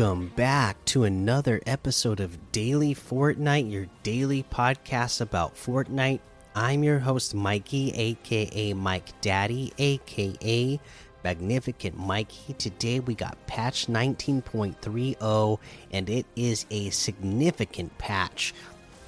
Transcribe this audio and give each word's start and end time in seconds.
Welcome 0.00 0.28
back 0.28 0.82
to 0.86 1.04
another 1.04 1.60
episode 1.66 2.20
of 2.20 2.52
Daily 2.52 2.94
Fortnite, 2.94 3.70
your 3.70 3.86
daily 4.02 4.42
podcast 4.50 5.20
about 5.20 5.54
Fortnite. 5.54 6.20
I'm 6.54 6.82
your 6.82 6.98
host, 6.98 7.34
Mikey, 7.34 7.92
aka 7.92 8.72
Mike 8.72 9.20
Daddy, 9.20 9.74
aka 9.76 10.80
Magnificent 11.22 11.98
Mikey. 11.98 12.54
Today 12.54 13.00
we 13.00 13.14
got 13.14 13.46
patch 13.46 13.88
19.30, 13.88 15.58
and 15.92 16.08
it 16.08 16.24
is 16.34 16.64
a 16.70 16.88
significant 16.88 17.96
patch. 17.98 18.54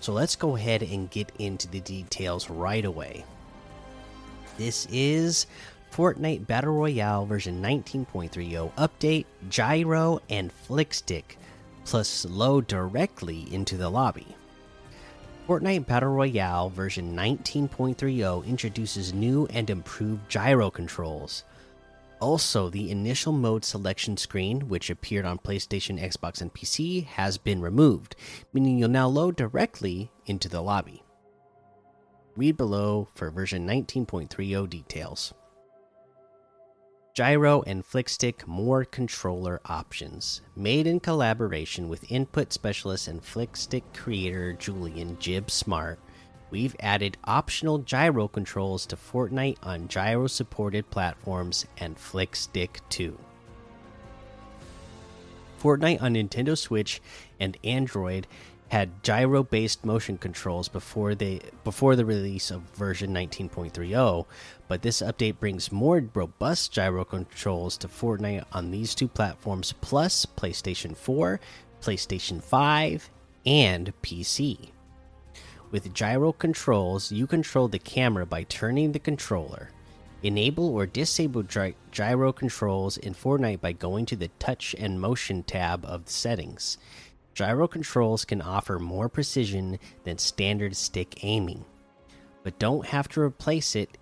So 0.02 0.12
let's 0.12 0.36
go 0.36 0.56
ahead 0.56 0.82
and 0.82 1.10
get 1.10 1.32
into 1.38 1.68
the 1.68 1.80
details 1.80 2.50
right 2.50 2.84
away. 2.84 3.24
This 4.58 4.86
is 4.92 5.46
Fortnite 5.92 6.46
Battle 6.46 6.72
Royale 6.72 7.26
version 7.26 7.62
19.30 7.62 8.72
update, 8.76 9.26
gyro, 9.50 10.20
and 10.30 10.50
flickstick, 10.66 11.36
plus 11.84 12.24
load 12.24 12.66
directly 12.66 13.46
into 13.52 13.76
the 13.76 13.90
lobby. 13.90 14.26
Fortnite 15.46 15.86
Battle 15.86 16.08
Royale 16.08 16.70
version 16.70 17.14
19.30 17.14 18.46
introduces 18.46 19.12
new 19.12 19.46
and 19.50 19.68
improved 19.68 20.26
gyro 20.30 20.70
controls. 20.70 21.44
Also, 22.20 22.70
the 22.70 22.90
initial 22.90 23.32
mode 23.32 23.62
selection 23.62 24.16
screen, 24.16 24.68
which 24.68 24.88
appeared 24.88 25.26
on 25.26 25.38
PlayStation, 25.38 26.00
Xbox, 26.00 26.40
and 26.40 26.54
PC, 26.54 27.04
has 27.04 27.36
been 27.36 27.60
removed, 27.60 28.16
meaning 28.54 28.78
you'll 28.78 28.88
now 28.88 29.08
load 29.08 29.36
directly 29.36 30.10
into 30.24 30.48
the 30.48 30.62
lobby. 30.62 31.02
Read 32.34 32.56
below 32.56 33.08
for 33.14 33.30
version 33.30 33.66
19.30 33.66 34.70
details 34.70 35.34
gyro 37.14 37.62
and 37.66 37.84
flickstick 37.84 38.46
more 38.46 38.84
controller 38.86 39.60
options. 39.66 40.40
Made 40.56 40.86
in 40.86 40.98
collaboration 40.98 41.88
with 41.88 42.10
input 42.10 42.52
specialist 42.52 43.06
and 43.06 43.22
flickstick 43.22 43.82
creator 43.92 44.54
Julian 44.54 45.18
Jibb 45.18 45.50
Smart, 45.50 45.98
we've 46.50 46.74
added 46.80 47.18
optional 47.24 47.78
gyro 47.78 48.28
controls 48.28 48.86
to 48.86 48.96
Fortnite 48.96 49.58
on 49.62 49.88
gyro 49.88 50.26
supported 50.26 50.88
platforms 50.88 51.66
and 51.76 51.96
flickstick 51.98 52.80
2. 52.88 53.18
Fortnite 55.62 56.02
on 56.02 56.14
Nintendo 56.14 56.56
Switch 56.56 57.02
and 57.38 57.58
Android 57.62 58.26
had 58.72 59.02
gyro-based 59.02 59.84
motion 59.84 60.16
controls 60.16 60.66
before 60.66 61.14
they 61.14 61.38
before 61.62 61.94
the 61.94 62.06
release 62.06 62.50
of 62.50 62.62
version 62.74 63.12
19.30, 63.12 64.24
but 64.66 64.80
this 64.80 65.02
update 65.02 65.38
brings 65.38 65.70
more 65.70 66.02
robust 66.14 66.72
gyro 66.72 67.04
controls 67.04 67.76
to 67.76 67.86
Fortnite 67.86 68.46
on 68.50 68.70
these 68.70 68.94
two 68.94 69.08
platforms 69.08 69.74
plus 69.82 70.24
PlayStation 70.24 70.96
4, 70.96 71.38
PlayStation 71.82 72.42
5, 72.42 73.10
and 73.44 73.92
PC. 74.02 74.70
With 75.70 75.92
gyro 75.92 76.32
controls, 76.32 77.12
you 77.12 77.26
control 77.26 77.68
the 77.68 77.78
camera 77.78 78.24
by 78.24 78.44
turning 78.44 78.92
the 78.92 78.98
controller. 78.98 79.68
Enable 80.22 80.74
or 80.74 80.86
disable 80.86 81.42
gy 81.42 81.74
gyro 81.90 82.32
controls 82.32 82.96
in 82.96 83.12
Fortnite 83.12 83.60
by 83.60 83.72
going 83.72 84.06
to 84.06 84.16
the 84.16 84.28
Touch 84.38 84.74
and 84.78 84.98
Motion 84.98 85.42
tab 85.42 85.84
of 85.84 86.06
the 86.06 86.12
settings. 86.12 86.78
Gyro 87.34 87.66
controls 87.66 88.24
can 88.24 88.42
offer 88.42 88.78
more 88.78 89.08
precision 89.08 89.78
than 90.04 90.18
standard 90.18 90.76
stick 90.76 91.24
aiming, 91.24 91.64
but 92.42 92.58
don't 92.58 92.86
have 92.86 93.08
to 93.08 93.20
replace 93.20 93.74
it 93.74 93.98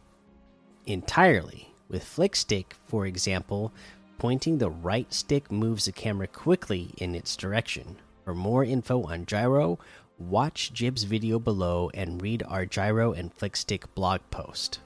entirely. 0.86 1.72
With 1.88 2.04
flick 2.04 2.36
stick, 2.36 2.74
for 2.86 3.06
example, 3.06 3.72
pointing 4.18 4.58
the 4.58 4.70
right 4.70 5.12
stick 5.12 5.50
moves 5.50 5.86
the 5.86 5.92
camera 5.92 6.26
quickly 6.26 6.91
in 6.98 7.14
its 7.14 7.36
direction. 7.36 7.96
For 8.24 8.34
more 8.34 8.64
info 8.64 9.02
on 9.04 9.26
gyro, 9.26 9.78
watch 10.18 10.72
Jibb's 10.72 11.04
video 11.04 11.38
below 11.38 11.91
and 11.94 12.22
read 12.22 12.42
our 12.47 12.66
gyro 12.66 13.12
and 13.12 13.32
flick 13.32 13.56
stick 13.56 13.92
blog 13.94 14.20
post. 14.30 14.80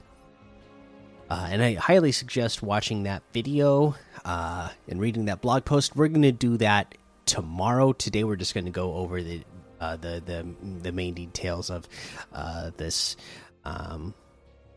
Uh, 1.29 1.47
and 1.49 1.61
I 1.61 1.73
highly 1.73 2.11
suggest 2.11 2.63
watching 2.63 3.03
that 3.03 3.23
video 3.33 3.95
uh, 4.23 4.69
and 4.87 4.99
reading 4.99 5.25
that 5.25 5.41
blog 5.41 5.65
post. 5.65 5.95
We're 5.95 6.07
going 6.07 6.21
to 6.21 6.31
do 6.31 6.57
that 6.57 6.95
tomorrow. 7.25 7.93
Today 7.93 8.23
we're 8.23 8.35
just 8.35 8.53
going 8.53 8.65
to 8.65 8.71
go 8.71 8.93
over 8.93 9.21
the 9.21 9.43
uh, 9.79 9.97
the 9.97 10.21
the 10.25 10.45
the 10.81 10.91
main 10.91 11.13
details 11.13 11.69
of 11.69 11.87
uh, 12.33 12.71
this 12.77 13.15
um, 13.63 14.13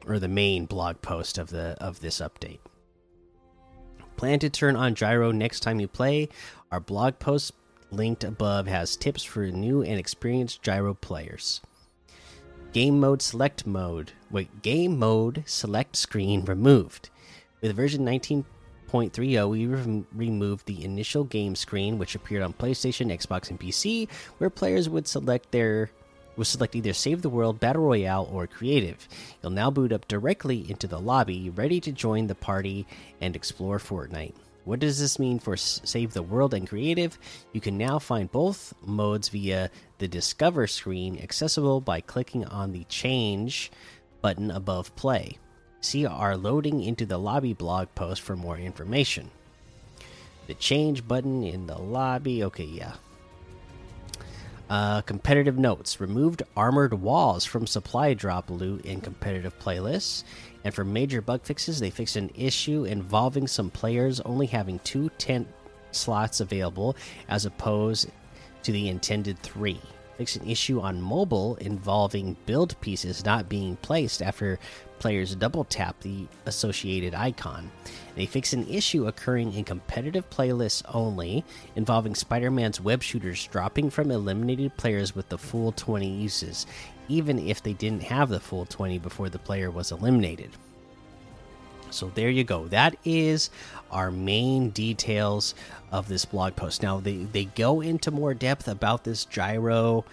or 0.06 0.18
the 0.18 0.28
main 0.28 0.66
blog 0.66 1.00
post 1.02 1.38
of 1.38 1.50
the 1.50 1.76
of 1.80 2.00
this 2.00 2.20
update. 2.20 2.58
Plan 4.16 4.40
to 4.40 4.50
turn 4.50 4.74
on 4.74 4.94
gyro 4.94 5.30
next 5.30 5.60
time 5.60 5.78
you 5.78 5.86
play. 5.86 6.28
Our 6.72 6.80
blog 6.80 7.18
post 7.18 7.52
linked 7.90 8.24
above 8.24 8.66
has 8.66 8.96
tips 8.96 9.22
for 9.22 9.46
new 9.46 9.82
and 9.82 9.98
experienced 9.98 10.62
gyro 10.62 10.94
players. 10.94 11.60
Game 12.72 13.00
mode 13.00 13.22
select 13.22 13.66
mode. 13.66 14.12
Wait, 14.30 14.62
game 14.62 14.98
mode 14.98 15.44
select 15.46 15.96
screen 15.96 16.44
removed. 16.44 17.10
With 17.60 17.74
version 17.76 18.04
19 18.04 18.44
1.30, 18.90 19.48
we 19.48 19.66
re 19.66 20.04
removed 20.14 20.66
the 20.66 20.84
initial 20.84 21.24
game 21.24 21.54
screen, 21.54 21.98
which 21.98 22.14
appeared 22.14 22.42
on 22.42 22.52
PlayStation, 22.52 23.12
Xbox, 23.12 23.50
and 23.50 23.60
PC, 23.60 24.08
where 24.38 24.50
players 24.50 24.88
would 24.88 25.06
select 25.06 25.50
their 25.50 25.90
would 26.36 26.46
select 26.46 26.76
either 26.76 26.92
Save 26.92 27.22
the 27.22 27.28
World, 27.28 27.58
Battle 27.58 27.82
Royale, 27.82 28.28
or 28.32 28.46
Creative. 28.46 29.08
You'll 29.42 29.50
now 29.50 29.70
boot 29.70 29.92
up 29.92 30.06
directly 30.06 30.70
into 30.70 30.86
the 30.86 31.00
lobby, 31.00 31.50
ready 31.50 31.80
to 31.80 31.92
join 31.92 32.28
the 32.28 32.34
party 32.36 32.86
and 33.20 33.34
explore 33.34 33.78
Fortnite. 33.78 34.34
What 34.64 34.80
does 34.80 35.00
this 35.00 35.18
mean 35.18 35.38
for 35.38 35.56
Save 35.56 36.12
the 36.12 36.22
World 36.22 36.54
and 36.54 36.68
Creative? 36.68 37.18
You 37.52 37.60
can 37.60 37.76
now 37.76 37.98
find 37.98 38.30
both 38.30 38.72
modes 38.82 39.30
via 39.30 39.70
the 39.98 40.08
Discover 40.08 40.66
screen, 40.66 41.18
accessible 41.18 41.80
by 41.80 42.00
clicking 42.00 42.44
on 42.44 42.72
the 42.72 42.84
Change 42.84 43.72
button 44.20 44.50
above 44.50 44.94
Play. 44.94 45.38
See 45.80 46.04
our 46.04 46.36
loading 46.36 46.82
into 46.82 47.06
the 47.06 47.18
lobby 47.18 47.52
blog 47.52 47.88
post 47.94 48.20
for 48.20 48.36
more 48.36 48.58
information. 48.58 49.30
The 50.46 50.54
change 50.54 51.06
button 51.06 51.44
in 51.44 51.66
the 51.66 51.78
lobby. 51.78 52.42
Okay, 52.44 52.64
yeah. 52.64 52.94
Uh, 54.68 55.00
competitive 55.02 55.56
notes 55.56 56.00
removed 56.00 56.42
armored 56.56 56.92
walls 56.92 57.44
from 57.44 57.66
supply 57.66 58.12
drop 58.12 58.50
loot 58.50 58.84
in 58.84 59.00
competitive 59.00 59.58
playlists. 59.58 60.24
And 60.64 60.74
for 60.74 60.84
major 60.84 61.22
bug 61.22 61.42
fixes, 61.42 61.80
they 61.80 61.90
fixed 61.90 62.16
an 62.16 62.30
issue 62.34 62.84
involving 62.84 63.46
some 63.46 63.70
players 63.70 64.20
only 64.20 64.46
having 64.46 64.78
two 64.80 65.10
tent 65.16 65.48
slots 65.92 66.40
available 66.40 66.96
as 67.28 67.46
opposed 67.46 68.10
to 68.62 68.72
the 68.72 68.88
intended 68.88 69.38
three. 69.38 69.80
Fixed 70.18 70.36
an 70.36 70.50
issue 70.50 70.80
on 70.80 71.00
mobile 71.00 71.56
involving 71.56 72.36
build 72.44 72.78
pieces 72.80 73.24
not 73.24 73.48
being 73.48 73.76
placed 73.76 74.20
after 74.20 74.58
players 74.98 75.34
double 75.34 75.64
tap 75.64 76.00
the 76.00 76.26
associated 76.46 77.14
icon. 77.14 77.70
They 78.14 78.26
fix 78.26 78.52
an 78.52 78.68
issue 78.68 79.06
occurring 79.06 79.54
in 79.54 79.64
competitive 79.64 80.28
playlists 80.30 80.82
only, 80.92 81.44
involving 81.76 82.14
Spider 82.14 82.50
Man's 82.50 82.80
web 82.80 83.02
shooters 83.02 83.46
dropping 83.46 83.90
from 83.90 84.10
eliminated 84.10 84.76
players 84.76 85.14
with 85.14 85.28
the 85.28 85.38
full 85.38 85.72
20 85.72 86.08
uses, 86.08 86.66
even 87.08 87.38
if 87.38 87.62
they 87.62 87.72
didn't 87.72 88.02
have 88.02 88.28
the 88.28 88.40
full 88.40 88.66
20 88.66 88.98
before 88.98 89.28
the 89.28 89.38
player 89.38 89.70
was 89.70 89.92
eliminated. 89.92 90.50
So 91.90 92.10
there 92.14 92.30
you 92.30 92.44
go. 92.44 92.68
That 92.68 92.96
is 93.04 93.50
our 93.90 94.10
main 94.10 94.70
details 94.70 95.54
of 95.90 96.08
this 96.08 96.24
blog 96.24 96.56
post. 96.56 96.82
Now 96.82 97.00
they 97.00 97.16
they 97.16 97.46
go 97.46 97.80
into 97.80 98.10
more 98.10 98.34
depth 98.34 98.68
about 98.68 99.04
this 99.04 99.24
gyro 99.24 100.04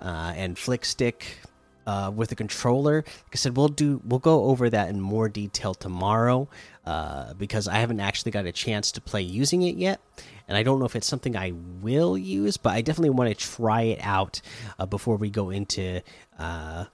uh, 0.00 0.32
and 0.36 0.58
flick 0.58 0.84
stick 0.84 1.38
uh, 1.86 2.10
with 2.14 2.32
a 2.32 2.34
controller. 2.34 2.96
Like 2.96 3.34
I 3.34 3.36
said, 3.36 3.56
we'll 3.56 3.68
do 3.68 4.00
we'll 4.04 4.20
go 4.20 4.44
over 4.44 4.70
that 4.70 4.88
in 4.88 5.00
more 5.00 5.28
detail 5.28 5.74
tomorrow 5.74 6.48
uh, 6.86 7.34
because 7.34 7.68
I 7.68 7.76
haven't 7.76 8.00
actually 8.00 8.32
got 8.32 8.46
a 8.46 8.52
chance 8.52 8.92
to 8.92 9.00
play 9.00 9.22
using 9.22 9.62
it 9.62 9.76
yet, 9.76 10.00
and 10.48 10.56
I 10.56 10.62
don't 10.62 10.78
know 10.78 10.86
if 10.86 10.96
it's 10.96 11.06
something 11.06 11.36
I 11.36 11.52
will 11.80 12.16
use, 12.16 12.56
but 12.56 12.70
I 12.70 12.80
definitely 12.80 13.10
want 13.10 13.30
to 13.30 13.34
try 13.34 13.82
it 13.82 14.00
out 14.02 14.40
uh, 14.78 14.86
before 14.86 15.16
we 15.16 15.30
go 15.30 15.50
into 15.50 16.00
uh, 16.38 16.84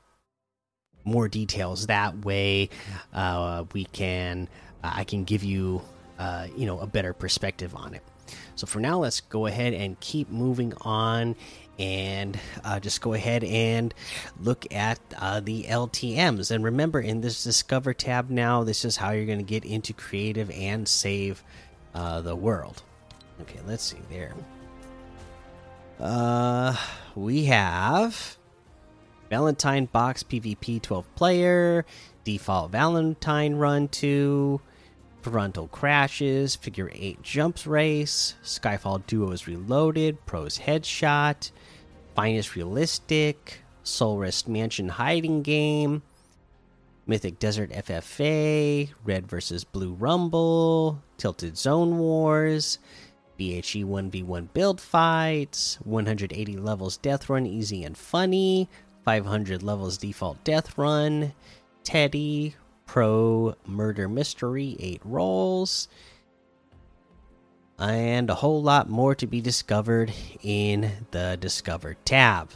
more 1.04 1.28
details. 1.28 1.86
That 1.86 2.24
way, 2.24 2.70
uh, 3.12 3.64
we 3.72 3.84
can 3.86 4.48
I 4.82 5.04
can 5.04 5.24
give 5.24 5.44
you 5.44 5.82
uh, 6.18 6.48
you 6.56 6.66
know 6.66 6.78
a 6.80 6.86
better 6.86 7.12
perspective 7.12 7.74
on 7.74 7.94
it. 7.94 8.02
So 8.54 8.66
for 8.66 8.78
now, 8.78 8.98
let's 8.98 9.20
go 9.20 9.46
ahead 9.46 9.72
and 9.72 9.98
keep 10.00 10.30
moving 10.30 10.72
on 10.82 11.34
and 11.80 12.38
uh, 12.62 12.78
just 12.78 13.00
go 13.00 13.14
ahead 13.14 13.42
and 13.42 13.94
look 14.38 14.72
at 14.72 15.00
uh, 15.18 15.40
the 15.40 15.64
LTMs. 15.64 16.50
And 16.50 16.62
remember, 16.62 17.00
in 17.00 17.22
this 17.22 17.42
Discover 17.42 17.94
tab 17.94 18.28
now, 18.28 18.62
this 18.62 18.84
is 18.84 18.98
how 18.98 19.10
you're 19.12 19.24
going 19.24 19.38
to 19.38 19.44
get 19.44 19.64
into 19.64 19.94
creative 19.94 20.50
and 20.50 20.86
save 20.86 21.42
uh, 21.94 22.20
the 22.20 22.36
world. 22.36 22.82
Okay, 23.40 23.60
let's 23.66 23.82
see 23.82 23.98
there. 24.10 24.34
Uh, 25.98 26.76
we 27.14 27.46
have 27.46 28.36
Valentine 29.30 29.86
Box 29.86 30.22
PvP 30.22 30.82
12 30.82 31.14
player, 31.14 31.86
default 32.24 32.72
Valentine 32.72 33.54
Run 33.54 33.88
2, 33.88 34.60
Frontal 35.22 35.68
Crashes, 35.68 36.56
Figure 36.56 36.90
8 36.92 37.22
Jumps 37.22 37.66
Race, 37.66 38.34
Skyfall 38.42 39.06
Duos 39.06 39.46
Reloaded, 39.46 40.24
Pros 40.26 40.58
Headshot, 40.58 41.50
Finest 42.14 42.56
Realistic, 42.56 43.60
Soul 43.82 44.18
Rest 44.18 44.48
Mansion 44.48 44.88
Hiding 44.88 45.42
Game, 45.42 46.02
Mythic 47.06 47.38
Desert 47.38 47.70
FFA, 47.70 48.90
Red 49.04 49.26
vs. 49.26 49.64
Blue 49.64 49.92
Rumble, 49.92 51.02
Tilted 51.18 51.56
Zone 51.56 51.98
Wars, 51.98 52.78
BHE 53.36 53.84
1v1 53.84 54.52
Build 54.52 54.80
Fights, 54.80 55.78
180 55.84 56.56
levels 56.56 56.96
Death 56.96 57.28
Run 57.28 57.46
Easy 57.46 57.84
and 57.84 57.96
Funny, 57.96 58.68
500 59.04 59.62
levels 59.62 59.98
Default 59.98 60.42
Death 60.44 60.76
Run, 60.78 61.32
Teddy, 61.82 62.54
Pro 62.90 63.54
Murder 63.68 64.08
Mystery, 64.08 64.76
8 64.80 65.00
rolls, 65.04 65.86
and 67.78 68.28
a 68.28 68.34
whole 68.34 68.60
lot 68.60 68.90
more 68.90 69.14
to 69.14 69.28
be 69.28 69.40
discovered 69.40 70.12
in 70.42 70.90
the 71.12 71.38
Discover 71.40 71.94
tab. 72.04 72.50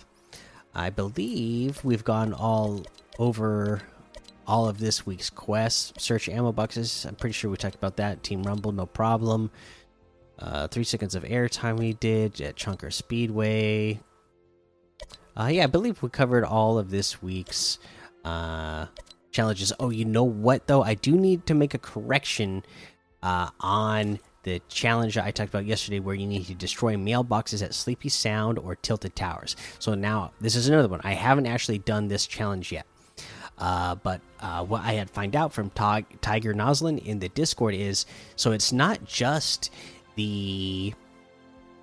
I 0.75 0.91
believe 0.91 1.85
we've 1.85 2.03
gone 2.03 2.33
all 2.33 2.85
over 3.17 3.83
all 4.45 4.67
of 4.67 4.79
this 4.79 5.07
week's 5.07 5.31
quests. 5.31 5.93
Search 6.03 6.29
ammo 6.29 6.51
boxes. 6.51 7.05
I'm 7.05 7.15
pretty 7.15 7.35
sure 7.35 7.49
we 7.49 7.57
talked 7.57 7.77
about 7.77 7.99
that. 7.99 8.25
Team 8.25 8.43
Rumble, 8.43 8.73
no 8.73 8.87
problem. 8.87 9.53
Uh, 10.41 10.67
three 10.67 10.83
seconds 10.83 11.15
of 11.15 11.23
airtime 11.23 11.79
we 11.79 11.93
did 11.93 12.41
at 12.41 12.57
Chonker 12.57 12.93
Speedway. 12.93 14.01
Uh, 15.37 15.51
yeah, 15.53 15.63
I 15.63 15.69
believe 15.69 16.03
we 16.03 16.09
covered 16.09 16.43
all 16.43 16.77
of 16.77 16.91
this 16.91 17.23
week's 17.23 17.79
uh, 18.25 18.87
challenges. 19.35 19.73
Oh, 19.79 19.91
you 19.91 20.07
know 20.07 20.25
what 20.25 20.67
though? 20.67 20.83
I 20.83 20.95
do 20.95 21.13
need 21.13 21.47
to 21.47 21.55
make 21.55 21.75
a 21.75 21.79
correction 21.79 22.65
uh, 23.23 23.51
on 23.61 24.19
the 24.45 24.61
challenge 24.69 25.19
I 25.19 25.31
talked 25.31 25.51
about 25.51 25.67
yesterday, 25.67 26.01
where 26.01 26.15
you 26.15 26.27
need 26.27 26.47
to 26.47 26.55
destroy 26.55 26.95
mailboxes 26.95 27.63
at 27.63 27.75
Sleepy 27.75 28.09
Sound 28.09 28.59
or 28.59 28.77
Tilted 28.77 29.17
Towers. 29.17 29.57
So 29.79 29.95
now 29.95 30.33
this 30.41 30.55
is 30.55 30.69
another 30.69 30.89
one. 30.89 31.01
I 31.03 31.15
haven't 31.15 31.47
actually 31.47 31.79
done 31.79 32.09
this 32.09 32.27
challenge 32.27 32.71
yet. 32.71 32.87
Uh, 33.57 33.95
but 33.95 34.21
uh, 34.41 34.65
what 34.65 34.83
I 34.83 34.93
had 34.93 35.09
find 35.11 35.37
out 35.37 35.53
from 35.53 35.71
Tiger 35.71 36.55
Noslin 36.55 37.05
in 37.05 37.19
the 37.21 37.29
Discord 37.29 37.75
is 37.75 38.05
so 38.37 38.53
it's 38.53 38.73
not 38.73 39.05
just 39.05 39.71
the 40.17 40.93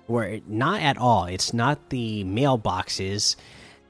or 0.08 0.38
not 0.46 0.82
at 0.82 0.98
all. 0.98 1.24
It's 1.26 1.54
not 1.54 1.88
the 1.90 2.24
mailboxes 2.24 3.36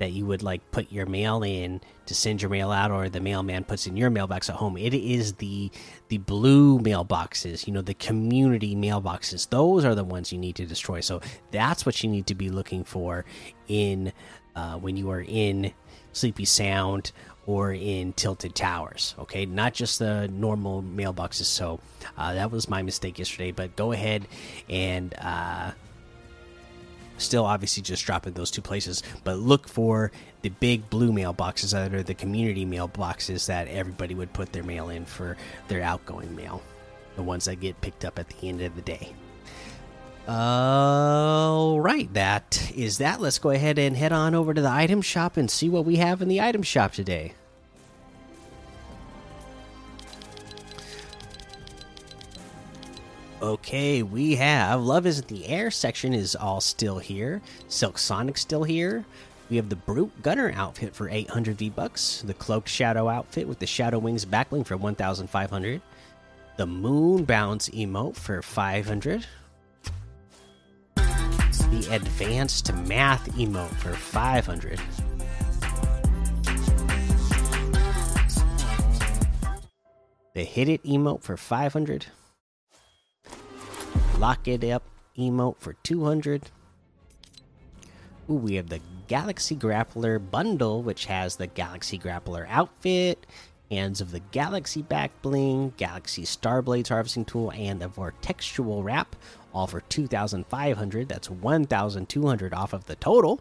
that 0.03 0.11
you 0.11 0.27
would 0.27 0.43
like 0.43 0.69
put 0.73 0.91
your 0.91 1.07
mail 1.07 1.45
in 1.45 1.81
to 2.07 2.15
send 2.15 2.43
your 2.43 2.51
mail 2.51 2.73
out 2.73 2.91
or 2.91 3.09
the 3.09 3.21
mailman 3.21 3.63
puts 3.63 3.87
in 3.87 3.97
your 3.97 4.11
mailbox 4.11 4.51
at 4.51 4.57
home. 4.57 4.77
It 4.77 4.95
is 4.95 5.35
the 5.35 5.71
the 6.09 6.19
blue 6.19 6.81
mailboxes 6.81 7.67
you 7.67 7.73
know 7.73 7.83
the 7.83 7.95
community 7.95 8.75
mailboxes. 8.75 9.49
Those 9.49 9.85
are 9.85 9.95
the 9.95 10.03
ones 10.03 10.33
you 10.33 10.39
need 10.39 10.57
to 10.57 10.67
destroy. 10.67 11.01
So 11.01 11.21
that's 11.53 11.87
what 11.87 12.03
you 12.03 12.11
need 12.11 12.27
to 12.27 12.35
be 12.35 12.51
looking 12.51 12.83
for 12.83 13.25
in 13.69 14.13
uh, 14.57 14.77
when 14.79 14.97
you 14.97 15.09
are 15.11 15.25
in 15.27 15.73
sleepy 16.13 16.45
sound 16.45 17.13
or 17.47 17.73
in 17.73 18.13
tilted 18.13 18.55
towers 18.55 19.15
okay? 19.21 19.47
Not 19.47 19.73
just 19.73 19.99
the 20.01 20.29
normal 20.29 20.83
mailboxes. 20.83 21.45
So 21.45 21.79
uh, 22.17 22.35
that 22.35 22.51
was 22.51 22.69
my 22.69 22.83
mistake 22.83 23.21
yesterday 23.21 23.53
but 23.53 23.77
go 23.77 23.93
ahead 23.93 24.27
and 24.69 25.15
uh, 25.19 25.71
still 27.19 27.45
obviously 27.45 27.83
just 27.83 28.05
drop 28.05 28.25
those 28.25 28.51
two 28.51 28.63
places 28.63 29.03
but 29.25 29.39
look 29.39 29.69
for 29.69 30.13
the 30.43 30.49
big 30.49 30.89
blue 30.91 31.13
mailboxes 31.13 31.73
that 31.73 31.95
are 31.95 32.03
the 32.03 32.15
community 32.15 32.65
mailboxes 32.65 33.47
that 33.47 33.69
everybody 33.69 34.15
would 34.15 34.33
put 34.33 34.53
their 34.53 34.63
mail 34.63 34.91
in 34.91 35.05
for 35.05 35.37
their 35.69 35.83
outgoing 35.83 36.35
mail 36.35 36.63
the 37.17 37.23
ones 37.23 37.45
that 37.45 37.57
get 37.57 37.81
picked 37.81 38.05
up 38.05 38.19
at 38.19 38.29
the 38.29 38.49
end 38.49 38.61
of 38.61 38.75
the 38.75 38.83
day 38.83 39.13
all 40.29 41.81
right, 41.81 42.13
that 42.15 42.71
is 42.77 42.99
that. 42.99 43.21
Let's 43.21 43.41
go 43.41 43.51
ahead 43.51 43.77
and 43.77 43.97
head 43.97 44.13
on 44.13 44.37
over 44.37 44.55
to 44.55 44.61
the 44.61 44.71
item 44.71 45.03
shop 45.03 45.37
and 45.37 45.51
see 45.51 45.69
what 45.69 45.85
we 45.85 45.97
have 45.97 46.23
in 46.23 46.29
the 46.29 46.41
item 46.41 46.63
shop 46.63 46.93
today. 46.93 47.35
Okay, 53.43 54.05
we 54.05 54.37
have 54.37 54.81
Love 54.81 55.05
is 55.05 55.19
in 55.19 55.27
the 55.27 55.49
Air 55.49 55.73
section 55.73 56.15
is 56.15 56.37
all 56.37 56.61
still 56.61 57.01
here. 57.01 57.43
Silk 57.67 57.99
Sonic 57.99 58.39
still 58.39 58.63
here. 58.63 59.05
We 59.51 59.57
have 59.57 59.69
the 59.69 59.75
Brute 59.75 60.23
Gunner 60.23 60.53
outfit 60.55 60.95
for 60.95 61.09
800 61.09 61.59
V 61.59 61.69
bucks. 61.69 62.23
The 62.25 62.35
Cloaked 62.35 62.69
Shadow 62.69 63.09
outfit 63.09 63.49
with 63.49 63.59
the 63.59 63.67
Shadow 63.67 63.99
Wings 63.99 64.25
backbling 64.25 64.65
for 64.65 64.77
1,500. 64.77 65.83
The 66.57 66.67
Moon 66.67 67.25
Bounce 67.25 67.69
emote 67.71 68.15
for 68.15 68.43
500 68.43 69.27
the 71.73 71.95
advanced 71.95 72.71
math 72.75 73.27
emote 73.33 73.75
for 73.77 73.95
500. 73.95 74.79
The 80.35 80.45
hit 80.45 80.69
it 80.69 80.85
emote 80.85 81.23
for 81.23 81.39
500. 81.39 82.07
Lock 84.23 84.47
it 84.47 84.63
up 84.63 84.85
emote 85.19 85.57
for 85.59 85.73
200. 85.83 86.49
Ooh, 88.31 88.35
we 88.35 88.55
have 88.55 88.69
the 88.69 88.79
Galaxy 89.09 89.57
Grappler 89.57 90.21
bundle, 90.31 90.81
which 90.81 91.07
has 91.07 91.35
the 91.35 91.49
Galaxy 91.49 91.99
Grappler 91.99 92.47
outfit, 92.49 93.27
Hands 93.69 94.01
of 94.01 94.13
the 94.13 94.21
Galaxy 94.21 94.81
back 94.81 95.11
bling, 95.23 95.75
Galaxy 95.77 96.23
Starblades 96.23 96.91
harvesting 96.91 97.25
tool, 97.25 97.51
and 97.51 97.83
the 97.83 97.89
Vortextual 97.89 98.85
wrap 98.85 99.17
all 99.53 99.67
for 99.67 99.81
2500 99.81 101.09
that's 101.09 101.29
1200 101.29 102.55
off 102.55 102.73
of 102.73 102.85
the 102.85 102.95
total. 102.95 103.41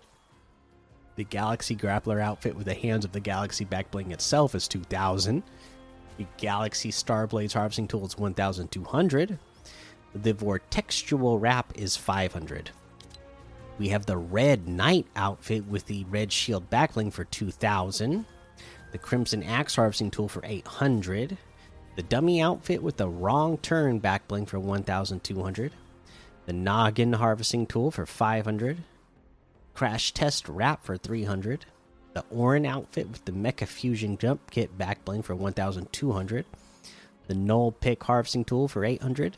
The 1.15 1.25
galaxy 1.25 1.75
grappler 1.75 2.19
outfit 2.19 2.55
with 2.55 2.65
the 2.65 2.73
hands 2.73 3.05
of 3.05 3.11
the 3.11 3.19
galaxy 3.19 3.65
back 3.65 3.91
bling 3.91 4.11
itself 4.11 4.55
is 4.55 4.67
2000 4.67 5.43
the 6.17 6.25
galaxy 6.37 6.89
starblades 6.89 7.53
harvesting 7.53 7.87
tool 7.87 8.05
is 8.05 8.17
1200 8.17 9.37
the 10.15 10.33
vortextual 10.33 11.39
wrap 11.39 11.71
is 11.75 11.95
500 11.95 12.71
we 13.77 13.89
have 13.89 14.05
the 14.05 14.17
red 14.17 14.67
knight 14.67 15.07
outfit 15.15 15.65
with 15.65 15.85
the 15.85 16.03
red 16.05 16.31
shield 16.31 16.69
backbling 16.69 17.11
for 17.11 17.23
2000 17.25 18.25
the 18.91 18.97
crimson 18.97 19.43
axe 19.43 19.75
harvesting 19.75 20.11
tool 20.11 20.27
for 20.27 20.41
800 20.45 21.37
the 21.95 22.03
dummy 22.03 22.41
outfit 22.41 22.81
with 22.81 22.97
the 22.97 23.09
wrong 23.09 23.57
turn 23.57 23.99
backbling 23.99 24.47
for 24.47 24.59
1200 24.59 25.71
the 26.45 26.53
Noggin 26.53 27.13
Harvesting 27.13 27.67
Tool 27.67 27.91
for 27.91 28.05
500, 28.05 28.79
Crash 29.73 30.11
Test 30.11 30.49
Wrap 30.49 30.83
for 30.83 30.97
300, 30.97 31.65
the 32.13 32.25
Orin 32.29 32.65
outfit 32.65 33.09
with 33.09 33.23
the 33.25 33.31
Mecha 33.31 33.67
Fusion 33.67 34.17
Jump 34.17 34.49
Kit 34.51 34.77
Backbling 34.77 35.23
for 35.23 35.35
1200, 35.35 36.45
the 37.27 37.35
Null 37.35 37.71
Pick 37.71 38.03
Harvesting 38.03 38.43
Tool 38.43 38.67
for 38.67 38.83
800, 38.83 39.37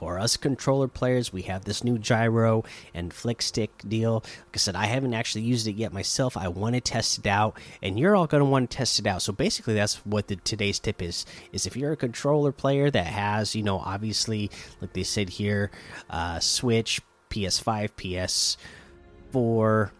for 0.00 0.18
us 0.18 0.36
controller 0.38 0.88
players, 0.88 1.30
we 1.30 1.42
have 1.42 1.66
this 1.66 1.84
new 1.84 1.98
gyro 1.98 2.64
and 2.94 3.12
flick 3.12 3.42
stick 3.42 3.70
deal. 3.86 4.14
Like 4.24 4.54
I 4.54 4.56
said, 4.56 4.74
I 4.74 4.86
haven't 4.86 5.12
actually 5.12 5.42
used 5.42 5.68
it 5.68 5.76
yet 5.76 5.92
myself. 5.92 6.38
I 6.38 6.48
want 6.48 6.74
to 6.74 6.80
test 6.80 7.18
it 7.18 7.26
out, 7.26 7.60
and 7.82 7.98
you're 7.98 8.16
all 8.16 8.26
going 8.26 8.40
to 8.40 8.46
want 8.46 8.70
to 8.70 8.76
test 8.78 8.98
it 8.98 9.06
out. 9.06 9.20
So 9.20 9.34
basically, 9.34 9.74
that's 9.74 9.96
what 10.06 10.28
the 10.28 10.36
today's 10.36 10.78
tip 10.78 11.02
is: 11.02 11.26
is 11.52 11.66
if 11.66 11.76
you're 11.76 11.92
a 11.92 11.98
controller 11.98 12.50
player 12.50 12.90
that 12.90 13.08
has, 13.08 13.54
you 13.54 13.62
know, 13.62 13.78
obviously, 13.78 14.50
like 14.80 14.94
they 14.94 15.02
said 15.02 15.28
here, 15.28 15.70
uh, 16.08 16.40
Switch, 16.40 17.02
PS5, 17.28 18.56
PS4 19.34 19.90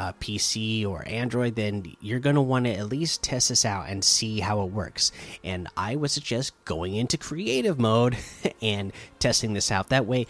uh, 0.00 0.12
PC 0.14 0.86
or 0.86 1.06
Android, 1.06 1.56
then 1.56 1.94
you're 2.00 2.20
going 2.20 2.36
to 2.36 2.40
want 2.40 2.64
to 2.64 2.72
at 2.72 2.88
least 2.88 3.22
test 3.22 3.50
this 3.50 3.66
out 3.66 3.86
and 3.90 4.02
see 4.02 4.40
how 4.40 4.62
it 4.62 4.72
works. 4.72 5.12
And 5.44 5.68
I 5.76 5.94
would 5.94 6.10
suggest 6.10 6.54
going 6.64 6.94
into 6.94 7.18
creative 7.18 7.78
mode 7.78 8.16
and 8.62 8.94
testing 9.18 9.52
this 9.52 9.70
out. 9.70 9.90
That 9.90 10.06
way, 10.06 10.26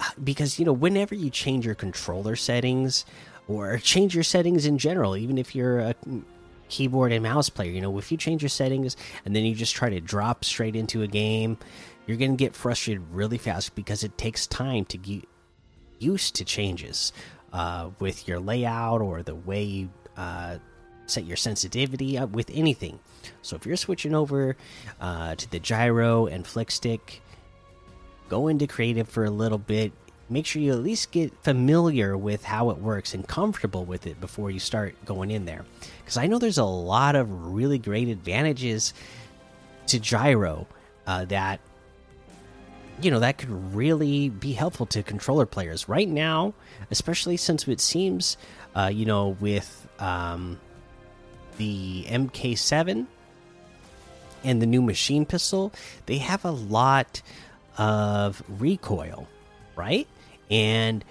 uh, 0.00 0.04
because, 0.24 0.58
you 0.58 0.64
know, 0.64 0.72
whenever 0.72 1.14
you 1.14 1.28
change 1.28 1.66
your 1.66 1.74
controller 1.74 2.34
settings 2.34 3.04
or 3.46 3.76
change 3.76 4.14
your 4.14 4.24
settings 4.24 4.64
in 4.64 4.78
general, 4.78 5.14
even 5.18 5.36
if 5.36 5.54
you're 5.54 5.80
a 5.80 5.94
keyboard 6.70 7.12
and 7.12 7.22
mouse 7.22 7.50
player, 7.50 7.70
you 7.70 7.82
know, 7.82 7.98
if 7.98 8.10
you 8.10 8.16
change 8.16 8.40
your 8.40 8.48
settings 8.48 8.96
and 9.26 9.36
then 9.36 9.44
you 9.44 9.54
just 9.54 9.74
try 9.74 9.90
to 9.90 10.00
drop 10.00 10.46
straight 10.46 10.74
into 10.74 11.02
a 11.02 11.06
game, 11.06 11.58
you're 12.06 12.16
going 12.16 12.30
to 12.30 12.42
get 12.42 12.56
frustrated 12.56 13.04
really 13.12 13.36
fast 13.36 13.74
because 13.74 14.02
it 14.02 14.16
takes 14.16 14.46
time 14.46 14.86
to 14.86 14.96
get 14.96 15.28
used 15.98 16.36
to 16.36 16.44
changes 16.46 17.12
uh, 17.52 17.90
with 17.98 18.28
your 18.28 18.40
layout 18.40 19.00
or 19.00 19.22
the 19.22 19.34
way 19.34 19.62
you 19.62 19.90
uh, 20.16 20.58
set 21.06 21.24
your 21.24 21.36
sensitivity 21.36 22.16
up 22.16 22.30
with 22.30 22.50
anything. 22.52 22.98
So 23.42 23.56
if 23.56 23.66
you're 23.66 23.76
switching 23.76 24.14
over 24.14 24.56
uh, 25.00 25.34
to 25.34 25.50
the 25.50 25.58
gyro 25.58 26.26
and 26.26 26.46
flick 26.46 26.70
stick, 26.70 27.20
go 28.28 28.48
into 28.48 28.66
creative 28.66 29.08
for 29.08 29.24
a 29.24 29.30
little 29.30 29.58
bit. 29.58 29.92
Make 30.28 30.46
sure 30.46 30.62
you 30.62 30.72
at 30.72 30.78
least 30.78 31.10
get 31.10 31.32
familiar 31.42 32.16
with 32.16 32.44
how 32.44 32.70
it 32.70 32.78
works 32.78 33.14
and 33.14 33.26
comfortable 33.26 33.84
with 33.84 34.06
it 34.06 34.20
before 34.20 34.50
you 34.50 34.60
start 34.60 34.94
going 35.04 35.32
in 35.32 35.44
there. 35.44 35.64
Because 35.98 36.16
I 36.16 36.28
know 36.28 36.38
there's 36.38 36.58
a 36.58 36.64
lot 36.64 37.16
of 37.16 37.52
really 37.52 37.78
great 37.78 38.08
advantages 38.08 38.94
to 39.88 39.98
gyro 39.98 40.68
uh, 41.08 41.24
that 41.26 41.58
you 43.02 43.10
know 43.10 43.20
that 43.20 43.38
could 43.38 43.74
really 43.74 44.28
be 44.28 44.52
helpful 44.52 44.86
to 44.86 45.02
controller 45.02 45.46
players. 45.46 45.88
Right 45.88 46.08
now 46.08 46.54
especially 46.90 47.36
since 47.36 47.66
it 47.68 47.80
seems 47.80 48.36
uh, 48.74 48.90
you 48.92 49.06
know 49.06 49.36
with 49.40 49.88
um, 49.98 50.60
the 51.56 52.04
mk7 52.08 53.06
and 54.42 54.62
the 54.62 54.66
new 54.66 54.82
machine 54.82 55.26
pistol 55.26 55.72
they 56.06 56.18
have 56.18 56.44
a 56.44 56.50
lot 56.50 57.22
of 57.78 58.42
recoil 58.48 59.28
right? 59.80 60.06
And 60.50 61.04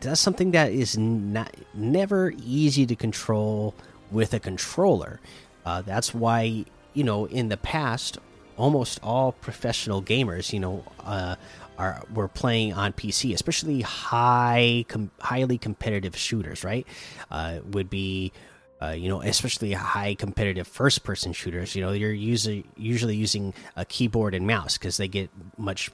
that's 0.00 0.20
something 0.20 0.50
that 0.50 0.72
is 0.72 0.98
not 0.98 1.54
never 1.72 2.32
easy 2.44 2.84
to 2.86 2.96
control 2.96 3.74
with 4.10 4.34
a 4.34 4.40
controller. 4.40 5.20
Uh, 5.64 5.82
that's 5.82 6.12
why 6.12 6.64
you 6.94 7.04
know 7.04 7.26
in 7.26 7.48
the 7.48 7.56
past 7.56 8.18
almost 8.56 9.00
all 9.02 9.32
professional 9.32 10.02
gamers, 10.02 10.52
you 10.52 10.60
know, 10.60 10.84
uh, 11.04 11.36
are 11.78 12.02
were 12.12 12.28
playing 12.28 12.72
on 12.72 12.92
PC, 12.92 13.34
especially 13.34 13.82
high, 13.82 14.84
com 14.88 15.10
highly 15.20 15.58
competitive 15.58 16.16
shooters. 16.16 16.64
Right, 16.64 16.86
uh, 17.30 17.60
would 17.70 17.90
be. 17.90 18.32
Uh, 18.78 18.90
you 18.90 19.08
know, 19.08 19.22
especially 19.22 19.72
high 19.72 20.14
competitive 20.14 20.68
first 20.68 21.02
person 21.02 21.32
shooters, 21.32 21.74
you 21.74 21.80
know, 21.80 21.92
you're 21.92 22.12
usually 22.12 22.62
usually 22.76 23.16
using 23.16 23.54
a 23.74 23.86
keyboard 23.86 24.34
and 24.34 24.46
mouse 24.46 24.76
because 24.76 24.98
they 24.98 25.08
get 25.08 25.30
much 25.56 25.90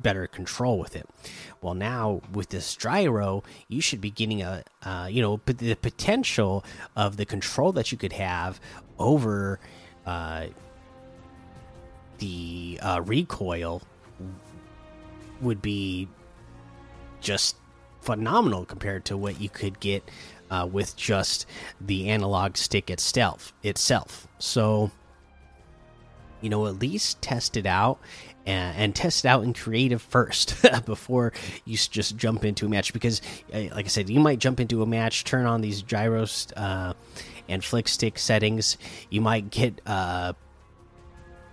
better 0.00 0.26
control 0.26 0.78
with 0.78 0.96
it. 0.96 1.08
Well, 1.60 1.74
now 1.74 2.22
with 2.32 2.48
this 2.48 2.74
gyro, 2.76 3.42
you 3.68 3.80
should 3.80 4.00
be 4.00 4.10
getting 4.10 4.42
a, 4.42 4.64
uh, 4.82 5.08
you 5.10 5.22
know, 5.22 5.40
the 5.46 5.74
potential 5.74 6.64
of 6.96 7.16
the 7.16 7.24
control 7.24 7.72
that 7.72 7.90
you 7.92 7.98
could 7.98 8.12
have 8.12 8.60
over, 8.98 9.58
uh, 10.06 10.46
the 12.18 12.78
uh, 12.82 13.00
recoil 13.04 13.82
would 15.40 15.62
be 15.62 16.08
just 17.20 17.56
phenomenal 18.00 18.64
compared 18.64 19.04
to 19.06 19.16
what 19.16 19.40
you 19.40 19.48
could 19.48 19.80
get 19.80 20.08
uh, 20.50 20.68
with 20.70 20.96
just 20.96 21.46
the 21.80 22.08
analog 22.08 22.56
stick 22.56 22.90
itself. 22.90 23.52
Itself, 23.62 24.26
so 24.38 24.90
you 26.40 26.48
know, 26.48 26.66
at 26.66 26.78
least 26.78 27.20
test 27.20 27.56
it 27.56 27.66
out 27.66 27.98
and, 28.46 28.76
and 28.76 28.96
test 28.96 29.24
it 29.24 29.28
out 29.28 29.42
in 29.42 29.52
creative 29.52 30.02
first 30.02 30.54
before 30.84 31.32
you 31.64 31.76
just 31.76 32.16
jump 32.16 32.44
into 32.44 32.66
a 32.66 32.68
match. 32.68 32.92
Because, 32.92 33.20
uh, 33.52 33.62
like 33.74 33.86
I 33.86 33.88
said, 33.88 34.08
you 34.08 34.20
might 34.20 34.38
jump 34.38 34.60
into 34.60 34.82
a 34.82 34.86
match, 34.86 35.24
turn 35.24 35.46
on 35.46 35.60
these 35.60 35.82
gyros 35.82 36.48
uh, 36.56 36.94
and 37.48 37.64
flick 37.64 37.88
stick 37.88 38.18
settings. 38.18 38.78
You 39.10 39.20
might 39.20 39.50
get 39.50 39.80
uh, 39.86 40.34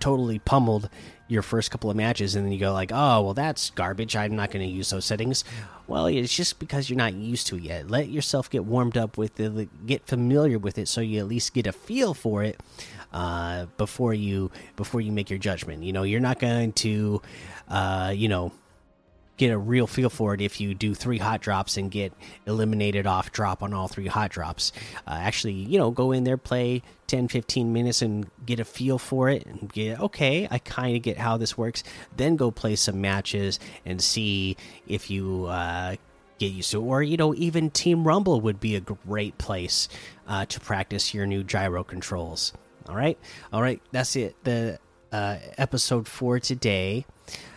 totally 0.06 0.38
pummeled 0.38 0.88
your 1.26 1.42
first 1.42 1.72
couple 1.72 1.90
of 1.90 1.96
matches 1.96 2.36
and 2.36 2.46
then 2.46 2.52
you 2.52 2.60
go 2.60 2.72
like 2.72 2.92
oh 2.94 3.22
well 3.22 3.34
that's 3.34 3.70
garbage. 3.70 4.14
I'm 4.14 4.36
not 4.36 4.52
going 4.52 4.64
to 4.64 4.72
use 4.72 4.90
those 4.90 5.04
settings. 5.04 5.42
Well 5.88 6.06
it's 6.06 6.32
just 6.32 6.60
because 6.60 6.88
you're 6.88 6.96
not 6.96 7.14
used 7.14 7.48
to 7.48 7.56
it 7.56 7.62
yet. 7.62 7.90
Let 7.90 8.08
yourself 8.08 8.48
get 8.48 8.64
warmed 8.64 8.96
up 8.96 9.18
with 9.18 9.40
it 9.40 9.68
get 9.84 10.06
familiar 10.06 10.60
with 10.60 10.78
it 10.78 10.86
so 10.86 11.00
you 11.00 11.18
at 11.18 11.26
least 11.26 11.54
get 11.54 11.66
a 11.66 11.72
feel 11.72 12.14
for 12.14 12.44
it 12.44 12.60
uh, 13.12 13.66
before 13.78 14.14
you 14.14 14.52
before 14.76 15.00
you 15.00 15.10
make 15.10 15.28
your 15.28 15.40
judgment. 15.40 15.82
You 15.82 15.92
know 15.92 16.04
you're 16.04 16.20
not 16.20 16.38
going 16.38 16.72
to 16.74 17.20
uh, 17.68 18.12
you 18.14 18.28
know 18.28 18.52
get 19.36 19.50
a 19.50 19.58
real 19.58 19.86
feel 19.86 20.10
for 20.10 20.34
it 20.34 20.40
if 20.40 20.60
you 20.60 20.74
do 20.74 20.94
three 20.94 21.18
hot 21.18 21.40
drops 21.40 21.76
and 21.76 21.90
get 21.90 22.12
eliminated 22.46 23.06
off 23.06 23.32
drop 23.32 23.62
on 23.62 23.72
all 23.72 23.88
three 23.88 24.06
hot 24.06 24.30
drops. 24.30 24.72
Uh, 25.06 25.18
actually, 25.20 25.52
you 25.52 25.78
know, 25.78 25.90
go 25.90 26.12
in 26.12 26.24
there, 26.24 26.36
play 26.36 26.82
10 27.06 27.28
15 27.28 27.72
minutes 27.72 28.02
and 28.02 28.28
get 28.44 28.58
a 28.58 28.64
feel 28.64 28.98
for 28.98 29.28
it 29.28 29.46
and 29.46 29.72
get 29.72 30.00
okay, 30.00 30.48
I 30.50 30.58
kind 30.58 30.96
of 30.96 31.02
get 31.02 31.18
how 31.18 31.36
this 31.36 31.56
works. 31.56 31.82
Then 32.16 32.36
go 32.36 32.50
play 32.50 32.76
some 32.76 33.00
matches 33.00 33.60
and 33.84 34.02
see 34.02 34.56
if 34.86 35.10
you 35.10 35.46
uh, 35.46 35.96
get 36.38 36.52
used 36.52 36.70
to 36.72 36.80
it. 36.82 36.84
Or, 36.84 37.02
you 37.02 37.16
know, 37.16 37.34
even 37.34 37.70
Team 37.70 38.06
Rumble 38.06 38.40
would 38.40 38.60
be 38.60 38.76
a 38.76 38.80
great 38.80 39.38
place 39.38 39.88
uh, 40.26 40.46
to 40.46 40.60
practice 40.60 41.14
your 41.14 41.26
new 41.26 41.42
gyro 41.44 41.84
controls. 41.84 42.52
All 42.88 42.96
right. 42.96 43.18
All 43.52 43.62
right. 43.62 43.80
That's 43.92 44.16
it. 44.16 44.36
The 44.44 44.78
uh, 45.12 45.38
episode 45.58 46.08
for 46.08 46.38
today. 46.38 47.04